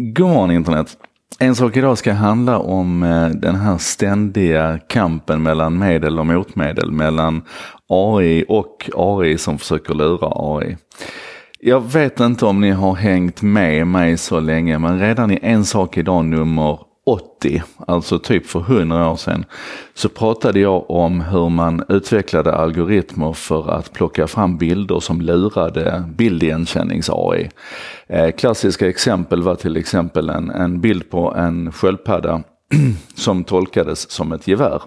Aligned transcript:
God 0.00 0.28
morgon 0.28 0.50
internet. 0.50 0.96
En 1.38 1.54
sak 1.54 1.76
idag 1.76 1.98
ska 1.98 2.12
handla 2.12 2.58
om 2.58 3.02
eh, 3.02 3.28
den 3.28 3.54
här 3.54 3.78
ständiga 3.78 4.78
kampen 4.88 5.42
mellan 5.42 5.78
medel 5.78 6.18
och 6.18 6.26
motmedel, 6.26 6.90
mellan 6.90 7.42
AI 7.88 8.44
och 8.48 8.90
AI 8.94 9.38
som 9.38 9.58
försöker 9.58 9.94
lura 9.94 10.32
AI. 10.34 10.76
Jag 11.60 11.92
vet 11.92 12.20
inte 12.20 12.46
om 12.46 12.60
ni 12.60 12.70
har 12.70 12.94
hängt 12.94 13.42
med 13.42 13.86
mig 13.86 14.16
så 14.16 14.40
länge, 14.40 14.78
men 14.78 15.00
redan 15.00 15.30
i 15.30 15.38
En 15.42 15.64
sak 15.64 15.96
idag 15.96 16.24
nummer 16.24 16.78
80, 17.08 17.62
alltså 17.86 18.18
typ 18.18 18.46
för 18.46 18.60
100 18.60 19.10
år 19.10 19.16
sedan, 19.16 19.44
så 19.94 20.08
pratade 20.08 20.60
jag 20.60 20.90
om 20.90 21.20
hur 21.20 21.48
man 21.48 21.84
utvecklade 21.88 22.54
algoritmer 22.54 23.32
för 23.32 23.70
att 23.70 23.92
plocka 23.92 24.26
fram 24.26 24.58
bilder 24.58 25.00
som 25.00 25.20
lurade 25.20 26.04
bildigenkännings-AI. 26.16 27.50
Eh, 28.06 28.30
klassiska 28.30 28.88
exempel 28.88 29.42
var 29.42 29.54
till 29.54 29.76
exempel 29.76 30.30
en, 30.30 30.50
en 30.50 30.80
bild 30.80 31.10
på 31.10 31.34
en 31.34 31.72
sköldpadda 31.72 32.42
som 33.14 33.44
tolkades 33.44 34.10
som 34.10 34.32
ett 34.32 34.48
gevär. 34.48 34.82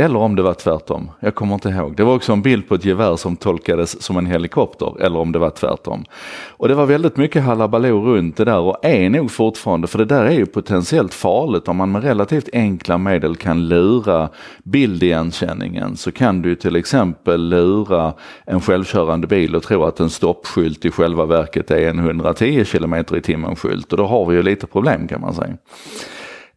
Eller 0.00 0.18
om 0.18 0.36
det 0.36 0.42
var 0.42 0.54
tvärtom. 0.54 1.10
Jag 1.20 1.34
kommer 1.34 1.54
inte 1.54 1.68
ihåg. 1.68 1.96
Det 1.96 2.04
var 2.04 2.14
också 2.14 2.32
en 2.32 2.42
bild 2.42 2.68
på 2.68 2.74
ett 2.74 2.84
gevär 2.84 3.16
som 3.16 3.36
tolkades 3.36 4.02
som 4.02 4.16
en 4.16 4.26
helikopter. 4.26 5.02
Eller 5.02 5.18
om 5.18 5.32
det 5.32 5.38
var 5.38 5.50
tvärtom. 5.50 6.04
Och 6.50 6.68
det 6.68 6.74
var 6.74 6.86
väldigt 6.86 7.16
mycket 7.16 7.42
halabaloo 7.42 8.04
runt 8.04 8.36
det 8.36 8.44
där 8.44 8.58
och 8.58 8.84
är 8.84 9.10
nog 9.10 9.30
fortfarande. 9.30 9.86
För 9.86 9.98
det 9.98 10.04
där 10.04 10.24
är 10.24 10.30
ju 10.30 10.46
potentiellt 10.46 11.14
farligt. 11.14 11.68
Om 11.68 11.76
man 11.76 11.92
med 11.92 12.04
relativt 12.04 12.48
enkla 12.52 12.98
medel 12.98 13.36
kan 13.36 13.68
lura 13.68 14.28
bildigenkänningen 14.64 15.96
så 15.96 16.12
kan 16.12 16.42
du 16.42 16.54
till 16.54 16.76
exempel 16.76 17.48
lura 17.48 18.12
en 18.46 18.60
självkörande 18.60 19.26
bil 19.26 19.56
och 19.56 19.62
tro 19.62 19.84
att 19.84 20.00
en 20.00 20.10
stoppskylt 20.10 20.84
i 20.84 20.90
själva 20.90 21.24
verket 21.24 21.70
är 21.70 21.90
en 21.90 21.98
110 21.98 22.64
km 22.64 22.94
i 22.94 23.20
timmen 23.20 23.56
skylt. 23.56 23.92
Och 23.92 23.98
då 23.98 24.06
har 24.06 24.26
vi 24.26 24.36
ju 24.36 24.42
lite 24.42 24.66
problem 24.66 25.08
kan 25.08 25.20
man 25.20 25.34
säga. 25.34 25.56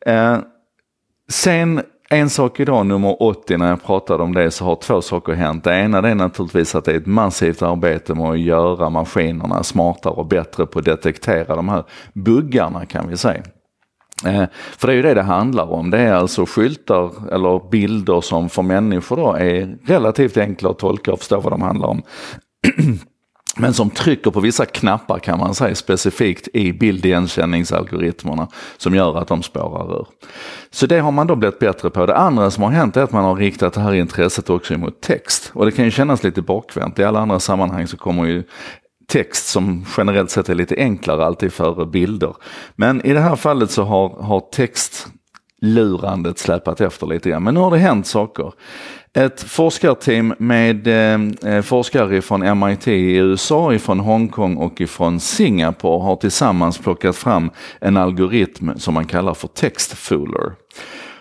Eh, 0.06 0.40
sen 1.30 1.82
en 2.14 2.30
sak 2.30 2.60
idag, 2.60 2.86
nummer 2.86 3.24
80, 3.24 3.58
när 3.58 3.70
jag 3.70 3.84
pratade 3.84 4.24
om 4.24 4.34
det 4.34 4.52
så 4.52 4.66
har 4.66 4.76
två 4.76 5.02
saker 5.02 5.34
hänt. 5.34 5.64
Det 5.64 5.76
ena 5.76 6.02
det 6.02 6.10
är 6.10 6.16
naturligtvis 6.16 6.76
att 6.76 6.86
det 6.86 6.92
är 6.92 6.98
ett 6.98 7.06
massivt 7.06 7.62
arbete 7.62 8.14
med 8.14 8.30
att 8.30 8.40
göra 8.40 8.90
maskinerna 8.90 9.64
smartare 9.64 10.14
och 10.14 10.26
bättre 10.26 10.66
på 10.66 10.80
att 10.80 10.86
detektera 10.86 11.56
de 11.56 11.70
här 11.70 11.84
buggarna 12.14 12.86
kan 12.86 13.08
vi 13.08 13.18
säga. 13.18 13.44
Eh, 14.26 14.44
för 14.78 14.88
det 14.88 14.94
är 14.94 14.96
ju 14.96 15.02
det 15.02 15.14
det 15.14 15.22
handlar 15.22 15.72
om. 15.72 15.90
Det 15.90 16.00
är 16.00 16.14
alltså 16.14 16.46
skyltar 16.46 17.34
eller 17.34 17.70
bilder 17.70 18.22
som 18.22 18.50
för 18.50 18.62
människor 18.62 19.16
då 19.16 19.34
är 19.34 19.78
relativt 19.86 20.38
enkla 20.38 20.70
att 20.70 20.80
tolka 20.80 21.14
och 21.14 21.20
förstå 21.20 21.40
vad 21.40 21.54
de 21.54 21.62
handlar 21.62 21.88
om. 21.88 22.02
men 23.58 23.74
som 23.74 23.90
trycker 23.90 24.32
på 24.32 24.40
vissa 24.40 24.66
knappar 24.66 25.20
kan 25.20 25.40
man 25.40 25.56
säga 25.56 25.76
specifikt 25.76 26.48
i 26.54 26.74
bildigenkänningsalgoritmerna 26.74 28.48
som 28.78 28.96
gör 28.96 29.18
att 29.18 29.28
de 29.28 29.44
spårar 29.44 30.00
ur. 30.00 30.08
Så 30.72 30.86
det 30.86 31.00
har 31.00 31.12
man 31.12 31.28
då 31.28 31.36
blivit 31.36 31.60
bättre 31.60 31.90
på. 31.90 32.06
Det 32.06 32.18
andra 32.18 32.52
som 32.52 32.64
har 32.64 32.72
hänt 32.72 32.98
är 32.98 33.02
att 33.02 33.12
man 33.12 33.24
har 33.24 33.36
riktat 33.36 33.74
det 33.74 33.82
här 33.82 33.94
intresset 33.94 34.50
också 34.50 34.78
mot 34.78 35.02
text. 35.02 35.52
Och 35.54 35.66
det 35.66 35.72
kan 35.72 35.86
ju 35.86 35.92
kännas 35.92 36.24
lite 36.24 36.42
bakvänt. 36.42 37.00
I 37.00 37.04
alla 37.04 37.20
andra 37.20 37.40
sammanhang 37.40 37.88
så 37.88 37.98
kommer 37.98 38.26
ju 38.26 38.44
text 39.08 39.48
som 39.48 39.86
generellt 39.98 40.32
sett 40.32 40.50
är 40.50 40.56
lite 40.56 40.76
enklare 40.76 41.26
alltid 41.26 41.54
före 41.54 41.86
bilder. 41.86 42.36
Men 42.76 43.06
i 43.06 43.14
det 43.14 43.20
här 43.20 43.36
fallet 43.36 43.72
så 43.72 43.84
har, 43.84 44.10
har 44.10 44.40
lurandet 45.64 46.40
släpat 46.40 46.82
efter 46.82 47.08
lite 47.08 47.30
grann. 47.30 47.44
Men 47.44 47.54
nu 47.54 47.60
har 47.60 47.72
det 47.72 47.78
hänt 47.78 48.08
saker. 48.08 48.54
Ett 49.14 49.42
forskarteam 49.42 50.34
med 50.38 50.88
eh, 50.88 51.54
eh 51.56 51.62
forskare 51.62 52.22
från 52.22 52.60
MIT 52.60 52.88
i 52.88 53.16
USA, 53.16 53.74
ifrån 53.74 54.00
Hongkong 54.00 54.58
och 54.58 54.82
ifrån 54.82 55.20
Singapore 55.20 56.04
har 56.04 56.16
tillsammans 56.16 56.78
plockat 56.78 57.16
fram 57.16 57.50
en 57.80 57.98
algoritm 57.98 58.72
som 58.78 58.94
man 58.94 59.06
kallar 59.06 59.34
för 59.34 59.48
textfooler. 59.48 60.52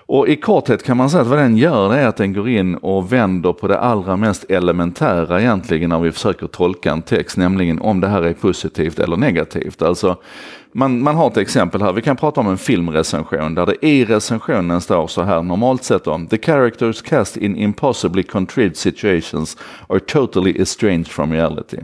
Och 0.07 0.29
i 0.29 0.37
korthet 0.37 0.83
kan 0.83 0.97
man 0.97 1.11
säga 1.11 1.23
att 1.23 1.29
vad 1.29 1.39
den 1.39 1.57
gör 1.57 1.95
är 1.95 2.07
att 2.07 2.17
den 2.17 2.33
går 2.33 2.48
in 2.48 2.75
och 2.75 3.13
vänder 3.13 3.52
på 3.52 3.69
det 3.69 3.79
allra 3.79 4.17
mest 4.17 4.51
elementära 4.51 5.41
egentligen 5.41 5.91
när 5.91 6.01
vi 6.01 6.13
försöker 6.13 6.47
tolka 6.47 6.92
en 6.92 7.02
text, 7.02 7.36
nämligen 7.36 7.81
om 7.81 8.01
det 8.01 8.08
här 8.08 8.23
är 8.23 8.33
positivt 8.33 8.98
eller 8.98 9.17
negativt. 9.17 9.83
Alltså 9.83 10.17
man, 10.72 11.02
man 11.02 11.16
har 11.16 11.27
ett 11.27 11.36
exempel 11.36 11.83
här, 11.83 11.92
vi 11.92 12.02
kan 12.02 12.16
prata 12.16 12.40
om 12.40 12.48
en 12.48 12.58
filmrecension 12.58 13.55
där 13.55 13.66
det 13.66 13.86
i 13.86 14.05
recensionen 14.05 14.80
står 14.80 15.06
så 15.06 15.22
här 15.22 15.42
normalt 15.42 15.84
sett 15.84 16.06
om 16.06 16.27
The 16.27 16.38
characters 16.38 17.02
cast 17.02 17.36
in 17.36 17.56
impossibly 17.56 18.22
contrived 18.22 18.77
situations 18.77 19.56
are 19.88 20.00
totally 20.00 20.62
estranged 20.62 21.08
from 21.08 21.33
reality. 21.33 21.78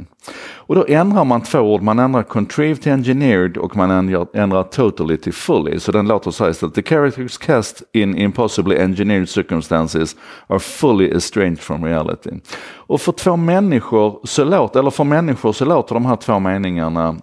Och 0.69 0.75
då 0.75 0.85
ändrar 0.89 1.25
man 1.25 1.43
två 1.43 1.59
ord, 1.59 1.83
man 1.83 1.99
ändrar 1.99 2.23
contrived 2.23 2.83
till 2.83 2.93
engineered 2.93 3.57
och 3.57 3.77
man 3.77 3.91
ändrar, 3.91 4.27
ändrar 4.35 4.63
totally 4.63 5.17
till 5.17 5.33
fully. 5.33 5.81
Så 5.81 5.93
den 5.93 6.09
låter 6.09 6.31
så 6.31 6.45
här 6.45 6.51
istället. 6.51 6.75
The 6.75 6.83
characters 6.83 7.39
cast 7.39 7.83
in 7.93 8.17
impossibly 8.17 8.77
engineered 8.77 9.29
circumstances 9.29 10.17
are 10.47 10.59
fully 10.59 11.11
estranged 11.11 11.61
from 11.61 11.85
reality. 11.85 12.31
Och 12.77 13.01
för 13.01 13.13
två 13.13 13.37
människor 13.37 14.21
så 14.25 14.45
låter, 14.45 14.81
eller 14.81 14.91
för 14.91 15.05
människor 15.05 15.53
så 15.53 15.65
låter 15.65 15.95
de 15.95 16.07
här 16.07 16.17
två 16.17 16.39
meningarna 16.39 17.17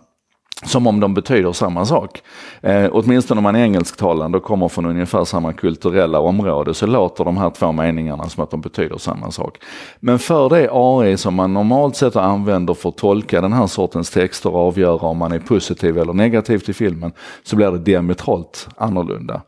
som 0.63 0.87
om 0.87 0.99
de 0.99 1.13
betyder 1.13 1.51
samma 1.51 1.85
sak. 1.85 2.21
Eh, 2.61 2.89
åtminstone 2.91 3.39
om 3.39 3.43
man 3.43 3.55
är 3.55 3.63
engelsktalande 3.63 4.37
och 4.37 4.43
kommer 4.43 4.67
från 4.67 4.85
ungefär 4.85 5.23
samma 5.23 5.53
kulturella 5.53 6.19
område 6.19 6.73
så 6.73 6.87
låter 6.87 7.25
de 7.25 7.37
här 7.37 7.49
två 7.49 7.71
meningarna 7.71 8.29
som 8.29 8.43
att 8.43 8.51
de 8.51 8.61
betyder 8.61 8.97
samma 8.97 9.31
sak. 9.31 9.57
Men 9.99 10.19
för 10.19 10.49
det 10.49 10.69
AI 10.71 11.17
som 11.17 11.35
man 11.35 11.53
normalt 11.53 11.95
sett 11.95 12.15
använder 12.15 12.73
för 12.73 12.89
att 12.89 12.97
tolka 12.97 13.41
den 13.41 13.53
här 13.53 13.67
sortens 13.67 14.09
texter 14.09 14.49
och 14.53 14.67
avgöra 14.67 15.07
om 15.07 15.17
man 15.17 15.31
är 15.31 15.39
positiv 15.39 15.97
eller 15.97 16.13
negativ 16.13 16.59
till 16.59 16.75
filmen 16.75 17.11
så 17.43 17.55
blir 17.55 17.71
det 17.71 17.79
diametralt 17.79 18.67
annorlunda. 18.77 19.41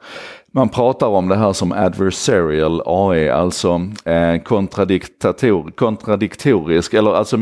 Man 0.57 0.69
pratar 0.69 1.07
om 1.07 1.28
det 1.28 1.35
här 1.35 1.53
som 1.53 1.72
adversarial 1.72 2.81
AI, 2.85 3.29
alltså 3.29 3.81
eh, 4.06 4.41
kontradiktorisk, 5.75 6.94
eller 6.94 7.13
alltså 7.13 7.38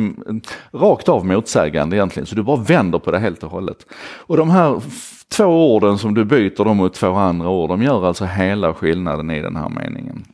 rakt 0.71 1.09
av 1.09 1.25
motsägande 1.25 1.95
egentligen. 1.95 2.27
Så 2.27 2.35
du 2.35 2.43
bara 2.43 2.57
vänder 2.57 2.99
på 2.99 3.11
det 3.11 3.19
helt 3.19 3.43
och 3.43 3.51
hållet. 3.51 3.77
Och 4.17 4.37
de 4.37 4.49
här 4.49 4.81
två 5.29 5.75
orden 5.75 5.97
som 5.97 6.13
du 6.13 6.25
byter 6.25 6.63
dem 6.63 6.77
mot 6.77 6.93
två 6.93 7.13
andra 7.13 7.49
ord, 7.49 7.69
de 7.69 7.83
gör 7.83 8.07
alltså 8.07 8.25
hela 8.25 8.73
skillnaden 8.73 9.31
i 9.31 9.41
den 9.41 9.55
här 9.55 9.69
meningen. 9.69 10.25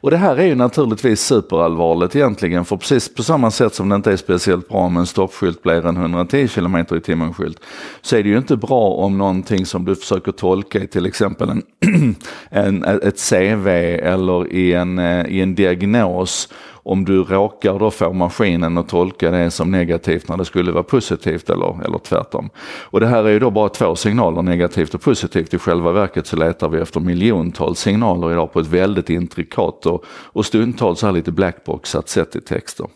Och 0.00 0.10
det 0.10 0.16
här 0.16 0.36
är 0.36 0.46
ju 0.46 0.54
naturligtvis 0.54 1.20
superallvarligt 1.20 2.16
egentligen, 2.16 2.64
för 2.64 2.76
precis 2.76 3.14
på 3.14 3.22
samma 3.22 3.50
sätt 3.50 3.74
som 3.74 3.88
det 3.88 3.96
inte 3.96 4.12
är 4.12 4.16
speciellt 4.16 4.68
bra 4.68 4.78
om 4.78 4.96
en 4.96 5.06
stoppskylt 5.06 5.62
blir 5.62 5.86
en 5.86 5.96
110 5.96 6.48
km 6.48 6.76
i 6.76 7.00
timmen 7.00 7.34
skylt, 7.34 7.60
så 8.00 8.16
är 8.16 8.22
det 8.22 8.28
ju 8.28 8.38
inte 8.38 8.56
bra 8.56 8.90
om 8.90 9.18
någonting 9.18 9.66
som 9.66 9.84
du 9.84 9.96
försöker 9.96 10.32
tolka 10.32 10.78
i 10.78 10.86
till 10.86 11.06
exempel 11.06 11.48
en, 11.50 11.62
en 12.50 12.84
ett 12.84 13.28
CV 13.30 13.68
eller 14.02 14.52
i 14.52 14.72
en, 14.72 14.98
eh, 14.98 15.26
i 15.26 15.40
en 15.40 15.54
diagnos 15.54 16.48
om 16.82 17.04
du 17.04 17.22
råkar 17.24 17.78
då 17.78 17.90
få 17.90 18.12
maskinen 18.12 18.78
att 18.78 18.88
tolka 18.88 19.30
det 19.30 19.50
som 19.50 19.70
negativt 19.70 20.28
när 20.28 20.36
det 20.36 20.44
skulle 20.44 20.72
vara 20.72 20.82
positivt 20.82 21.50
eller, 21.50 21.84
eller 21.84 21.98
tvärtom. 21.98 22.50
Och 22.82 23.00
det 23.00 23.06
här 23.06 23.24
är 23.24 23.28
ju 23.28 23.38
då 23.38 23.50
bara 23.50 23.68
två 23.68 23.96
signaler, 23.96 24.42
negativt 24.42 24.94
och 24.94 25.02
positivt. 25.02 25.54
I 25.54 25.58
själva 25.58 25.92
verket 25.92 26.26
så 26.26 26.36
letar 26.36 26.68
vi 26.68 26.80
efter 26.80 27.00
miljontals 27.00 27.78
signaler 27.78 28.32
idag 28.32 28.52
på 28.52 28.60
ett 28.60 28.66
väldigt 28.66 29.10
intrikat 29.10 29.86
och, 29.90 30.04
och 30.08 30.46
stundtals 30.46 31.02
här 31.02 31.12
lite 31.12 31.32
blackboxat 31.32 32.08
sätt 32.08 32.36
i 32.36 32.40
texter. 32.40 32.86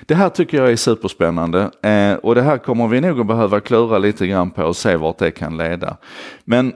Det 0.00 0.14
här 0.14 0.28
tycker 0.28 0.58
jag 0.58 0.72
är 0.72 0.76
superspännande 0.76 1.70
eh, 1.82 2.14
och 2.14 2.34
det 2.34 2.42
här 2.42 2.58
kommer 2.58 2.88
vi 2.88 3.00
nog 3.00 3.20
att 3.20 3.26
behöva 3.26 3.60
klura 3.60 3.98
lite 3.98 4.26
grann 4.26 4.50
på 4.50 4.62
och 4.62 4.76
se 4.76 4.96
vart 4.96 5.18
det 5.18 5.30
kan 5.30 5.56
leda. 5.56 5.96
Men 6.44 6.72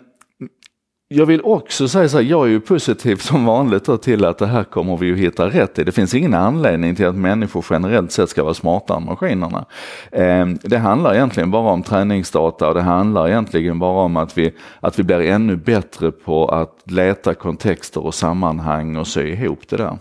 jag 1.09 1.26
vill 1.26 1.41
också 1.44 1.88
säga 1.88 2.09
så 2.09 2.16
här, 2.16 2.25
jag 2.25 2.47
är 2.47 2.50
ju 2.50 2.60
positiv 2.60 3.16
som 3.16 3.44
vanligt 3.44 4.03
till 4.03 4.25
att 4.25 4.38
det 4.38 4.47
här 4.47 4.65
kommer 4.65 4.97
vi 4.97 5.06
ju 5.06 5.16
hitta 5.16 5.47
rätt 5.48 5.78
i. 5.78 5.84
Det 5.84 5.92
finns 5.92 6.15
ingen 6.15 6.34
anledning 6.34 6.97
till 6.97 7.06
att 7.06 7.16
människor 7.16 7.65
generellt 7.70 8.12
sett 8.12 8.28
ska 8.28 8.42
vara 8.42 8.54
smartare 8.54 8.97
än 8.97 9.04
maskinerna. 9.04 9.65
Ehm, 10.12 10.59
det 10.62 10.78
handlar 10.78 11.15
egentligen 11.15 11.50
bara 11.50 11.72
om 11.72 11.82
träningsdata 11.82 12.69
och 12.69 12.75
det 12.75 12.82
handlar 12.82 13.28
egentligen 13.28 13.78
bara 13.78 14.00
om 14.00 14.16
att 14.16 14.39
vi, 14.39 14.53
att 14.80 14.98
vi 14.98 15.03
blir 15.03 15.21
ännu 15.21 15.56
bättre 15.56 16.10
på 16.10 16.48
att 16.48 16.83
leta 16.84 17.34
kontexter 17.34 18.04
och 18.04 18.15
sammanhang 18.15 18.97
och 18.97 19.06
sy 19.06 19.33
ihop 19.33 19.68
det 19.68 19.77
där. 19.77 19.98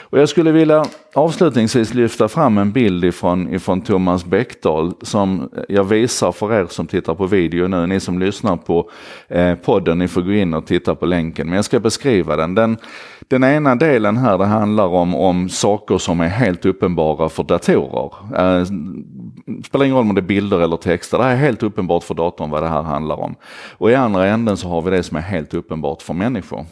Och 0.00 0.18
jag 0.18 0.28
skulle 0.28 0.52
vilja 0.52 0.84
avslutningsvis 1.14 1.94
lyfta 1.94 2.28
fram 2.28 2.58
en 2.58 2.72
bild 2.72 3.04
ifrån, 3.04 3.54
ifrån 3.54 3.80
Thomas 3.80 4.24
Bäckdahl 4.24 4.92
som 5.02 5.50
jag 5.68 5.84
visar 5.84 6.32
för 6.32 6.52
er 6.52 6.66
som 6.66 6.86
tittar 6.86 7.14
på 7.14 7.26
video 7.26 7.68
nu. 7.68 7.86
Ni 7.86 8.00
som 8.00 8.18
lyssnar 8.18 8.56
på 8.56 8.90
eh, 9.28 9.54
podden, 9.54 9.98
ni 9.98 10.08
får 10.08 10.22
gå 10.22 10.32
in 10.32 10.41
och 10.54 10.66
titta 10.66 10.94
på 10.94 11.06
länken. 11.06 11.46
Men 11.46 11.56
jag 11.56 11.64
ska 11.64 11.80
beskriva 11.80 12.36
den. 12.36 12.54
Den, 12.54 12.76
den 13.28 13.44
ena 13.44 13.74
delen 13.74 14.16
här 14.16 14.38
det 14.38 14.44
handlar 14.44 14.86
om, 14.86 15.14
om 15.14 15.48
saker 15.48 15.98
som 15.98 16.20
är 16.20 16.28
helt 16.28 16.66
uppenbara 16.66 17.28
för 17.28 17.42
datorer. 17.42 18.10
Eh, 18.36 18.64
spelar 19.64 19.84
ingen 19.84 19.96
roll 19.96 20.08
om 20.08 20.14
det 20.14 20.20
är 20.20 20.22
bilder 20.22 20.60
eller 20.60 20.76
texter. 20.76 21.18
Det 21.18 21.24
här 21.24 21.32
är 21.32 21.36
helt 21.36 21.62
uppenbart 21.62 22.04
för 22.04 22.14
datorn 22.14 22.50
vad 22.50 22.62
det 22.62 22.68
här 22.68 22.82
handlar 22.82 23.20
om. 23.20 23.34
Och 23.78 23.90
i 23.90 23.94
andra 23.94 24.26
änden 24.26 24.56
så 24.56 24.68
har 24.68 24.82
vi 24.82 24.90
det 24.90 25.02
som 25.02 25.16
är 25.16 25.20
helt 25.20 25.54
uppenbart 25.54 26.02
för 26.02 26.14
människor. 26.14 26.66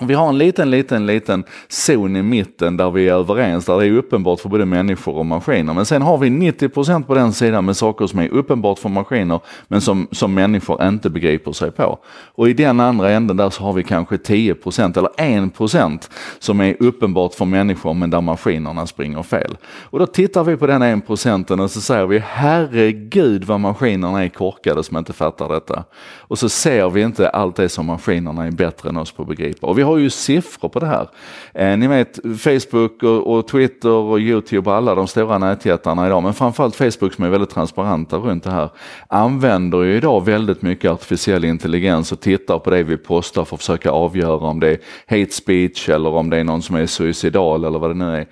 Vi 0.00 0.14
har 0.14 0.28
en 0.28 0.38
liten, 0.38 0.70
liten, 0.70 1.06
liten 1.06 1.44
zon 1.68 2.16
i 2.16 2.22
mitten 2.22 2.76
där 2.76 2.90
vi 2.90 3.08
är 3.08 3.12
överens, 3.12 3.64
där 3.64 3.78
det 3.78 3.86
är 3.86 3.92
uppenbart 3.92 4.40
för 4.40 4.48
både 4.48 4.66
människor 4.66 5.16
och 5.16 5.26
maskiner. 5.26 5.74
Men 5.74 5.86
sen 5.86 6.02
har 6.02 6.18
vi 6.18 6.28
90% 6.28 7.04
på 7.04 7.14
den 7.14 7.32
sidan 7.32 7.64
med 7.64 7.76
saker 7.76 8.06
som 8.06 8.18
är 8.18 8.28
uppenbart 8.28 8.78
för 8.78 8.88
maskiner, 8.88 9.40
men 9.68 9.80
som, 9.80 10.08
som 10.10 10.34
människor 10.34 10.88
inte 10.88 11.10
begriper 11.10 11.52
sig 11.52 11.70
på. 11.70 11.98
Och 12.34 12.48
i 12.48 12.52
den 12.52 12.80
andra 12.80 13.10
änden 13.10 13.36
där 13.36 13.50
så 13.50 13.62
har 13.62 13.72
vi 13.72 13.82
kanske 13.82 14.16
10% 14.16 14.98
eller 14.98 15.08
1% 15.08 16.10
som 16.38 16.60
är 16.60 16.76
uppenbart 16.82 17.34
för 17.34 17.44
människor, 17.44 17.94
men 17.94 18.10
där 18.10 18.20
maskinerna 18.20 18.86
springer 18.86 19.22
fel. 19.22 19.56
Och 19.82 19.98
då 19.98 20.06
tittar 20.06 20.44
vi 20.44 20.56
på 20.56 20.66
den 20.66 20.82
1% 20.82 21.60
och 21.60 21.70
så 21.70 21.80
säger 21.80 22.06
vi, 22.06 22.22
herregud 22.26 23.44
vad 23.44 23.60
maskinerna 23.60 24.24
är 24.24 24.28
korkade 24.28 24.82
som 24.82 24.96
inte 24.96 25.12
fattar 25.12 25.48
detta. 25.48 25.84
Och 26.18 26.38
så 26.38 26.48
ser 26.48 26.90
vi 26.90 27.02
inte 27.02 27.28
allt 27.28 27.56
det 27.56 27.68
som 27.68 27.86
maskinerna 27.86 28.46
är 28.46 28.50
bättre 28.50 28.88
än 28.88 28.96
oss 28.96 29.12
på 29.12 29.22
att 29.22 29.28
begripa. 29.28 29.66
Och 29.66 29.78
vi 29.78 29.85
har 29.86 29.98
ju 29.98 30.10
siffror 30.10 30.68
på 30.68 30.80
det 30.80 30.86
här. 30.86 31.08
Eh, 31.54 31.78
ni 31.78 31.86
vet 31.86 32.18
Facebook 32.40 33.02
och, 33.02 33.36
och, 33.36 33.48
Twitter 33.48 33.90
och 33.90 34.20
YouTube 34.20 34.70
och 34.70 34.76
alla 34.76 34.94
de 34.94 35.06
stora 35.06 35.38
nätjättarna 35.38 36.06
idag, 36.06 36.22
men 36.22 36.34
framförallt 36.34 36.76
Facebook 36.76 37.12
som 37.12 37.24
är 37.24 37.28
väldigt 37.28 37.50
transparenta 37.50 38.16
runt 38.16 38.44
det 38.44 38.50
här, 38.50 38.70
använder 39.08 39.82
ju 39.82 39.96
idag 39.96 40.24
väldigt 40.24 40.62
mycket 40.62 40.90
artificiell 40.90 41.44
intelligens 41.44 42.12
och 42.12 42.20
tittar 42.20 42.58
på 42.58 42.70
det 42.70 42.82
vi 42.82 42.96
postar 42.96 43.44
för 43.44 43.56
att 43.56 43.60
försöka 43.60 43.90
avgöra 43.90 44.46
om 44.46 44.60
det 44.60 44.68
är 44.68 44.78
hate 45.06 45.32
speech 45.32 45.88
eller 45.88 46.10
om 46.10 46.30
det 46.30 46.36
är 46.36 46.44
någon 46.44 46.62
som 46.62 46.76
är 46.76 46.86
suicidal 46.86 47.64
eller 47.64 47.78
vad 47.78 47.90
det 47.90 47.94
nu 47.94 48.16
är. 48.16 48.26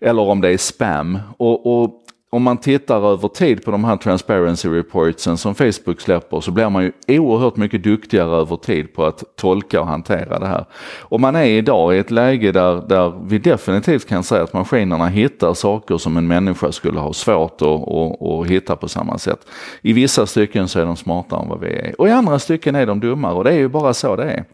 Eller 0.00 0.22
om 0.22 0.40
det 0.40 0.48
är 0.48 0.56
spam. 0.56 1.18
och, 1.38 1.82
och 1.82 2.03
om 2.34 2.42
man 2.42 2.56
tittar 2.56 3.12
över 3.12 3.28
tid 3.28 3.64
på 3.64 3.70
de 3.70 3.84
här 3.84 3.96
transparency 3.96 4.68
reportsen 4.68 5.36
som 5.36 5.54
Facebook 5.54 6.00
släpper 6.00 6.40
så 6.40 6.50
blir 6.50 6.68
man 6.70 6.82
ju 6.82 7.18
oerhört 7.18 7.56
mycket 7.56 7.82
duktigare 7.82 8.36
över 8.36 8.56
tid 8.56 8.94
på 8.94 9.04
att 9.04 9.24
tolka 9.36 9.80
och 9.80 9.86
hantera 9.86 10.38
det 10.38 10.46
här. 10.46 10.64
Och 11.00 11.20
man 11.20 11.36
är 11.36 11.44
idag 11.44 11.96
i 11.96 11.98
ett 11.98 12.10
läge 12.10 12.52
där, 12.52 12.88
där 12.88 13.12
vi 13.26 13.38
definitivt 13.38 14.08
kan 14.08 14.22
säga 14.22 14.42
att 14.42 14.52
maskinerna 14.52 15.08
hittar 15.08 15.54
saker 15.54 15.98
som 15.98 16.16
en 16.16 16.26
människa 16.26 16.72
skulle 16.72 17.00
ha 17.00 17.12
svårt 17.12 17.62
att, 17.62 17.68
att, 17.68 18.22
att 18.22 18.46
hitta 18.46 18.76
på 18.76 18.88
samma 18.88 19.18
sätt. 19.18 19.46
I 19.82 19.92
vissa 19.92 20.26
stycken 20.26 20.68
så 20.68 20.80
är 20.80 20.84
de 20.84 20.96
smartare 20.96 21.42
än 21.42 21.48
vad 21.48 21.60
vi 21.60 21.74
är 21.74 22.00
och 22.00 22.08
i 22.08 22.10
andra 22.10 22.38
stycken 22.38 22.74
är 22.74 22.86
de 22.86 23.00
dummare 23.00 23.34
och 23.34 23.44
det 23.44 23.50
är 23.50 23.58
ju 23.58 23.68
bara 23.68 23.94
så 23.94 24.16
det 24.16 24.24
är. 24.24 24.44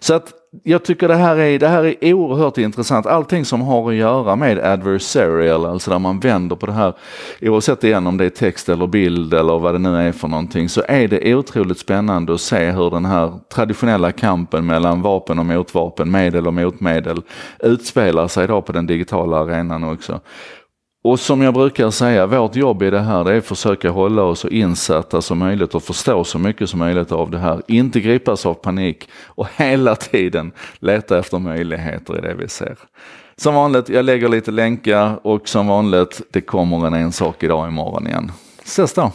Så 0.00 0.14
att 0.14 0.32
jag 0.62 0.84
tycker 0.84 1.08
det 1.08 1.14
här, 1.14 1.36
är, 1.36 1.58
det 1.58 1.68
här 1.68 2.04
är 2.04 2.14
oerhört 2.14 2.58
intressant. 2.58 3.06
Allting 3.06 3.44
som 3.44 3.60
har 3.60 3.90
att 3.90 3.96
göra 3.96 4.36
med 4.36 4.58
adversarial, 4.58 5.66
alltså 5.66 5.90
där 5.90 5.98
man 5.98 6.20
vänder 6.20 6.56
på 6.56 6.66
det 6.66 6.72
här, 6.72 6.94
oavsett 7.40 7.84
igen 7.84 8.06
om 8.06 8.16
det 8.16 8.24
är 8.24 8.30
text 8.30 8.68
eller 8.68 8.86
bild 8.86 9.34
eller 9.34 9.58
vad 9.58 9.74
det 9.74 9.78
nu 9.78 9.96
är 9.96 10.12
för 10.12 10.28
någonting, 10.28 10.68
så 10.68 10.82
är 10.88 11.08
det 11.08 11.34
otroligt 11.34 11.78
spännande 11.78 12.34
att 12.34 12.40
se 12.40 12.70
hur 12.70 12.90
den 12.90 13.04
här 13.04 13.32
traditionella 13.54 14.12
kampen 14.12 14.66
mellan 14.66 15.02
vapen 15.02 15.38
och 15.38 15.46
motvapen, 15.46 16.10
medel 16.10 16.46
och 16.46 16.54
motmedel 16.54 17.22
utspelar 17.60 18.28
sig 18.28 18.44
idag 18.44 18.66
på 18.66 18.72
den 18.72 18.86
digitala 18.86 19.36
arenan 19.36 19.84
också. 19.84 20.20
Och 21.04 21.20
som 21.20 21.42
jag 21.42 21.54
brukar 21.54 21.90
säga, 21.90 22.26
vårt 22.26 22.56
jobb 22.56 22.82
i 22.82 22.90
det 22.90 23.00
här 23.00 23.24
det 23.24 23.32
är 23.32 23.38
att 23.38 23.46
försöka 23.46 23.90
hålla 23.90 24.22
oss 24.22 24.40
så 24.40 24.48
insatta 24.48 25.22
som 25.22 25.38
möjligt 25.38 25.74
och 25.74 25.82
förstå 25.82 26.24
så 26.24 26.38
mycket 26.38 26.70
som 26.70 26.78
möjligt 26.78 27.12
av 27.12 27.30
det 27.30 27.38
här. 27.38 27.62
Inte 27.68 28.00
gripas 28.00 28.46
av 28.46 28.54
panik 28.54 29.08
och 29.24 29.46
hela 29.56 29.96
tiden 29.96 30.52
leta 30.78 31.18
efter 31.18 31.38
möjligheter 31.38 32.18
i 32.18 32.20
det 32.20 32.34
vi 32.34 32.48
ser. 32.48 32.76
Som 33.36 33.54
vanligt, 33.54 33.88
jag 33.88 34.04
lägger 34.04 34.28
lite 34.28 34.50
länkar 34.50 35.26
och 35.26 35.48
som 35.48 35.66
vanligt, 35.66 36.20
det 36.30 36.40
kommer 36.40 36.86
en 36.86 36.94
en 36.94 37.12
sak 37.12 37.42
idag 37.42 37.68
imorgon 37.68 38.06
igen. 38.06 38.32
Ses 38.64 38.94
då! 38.94 39.12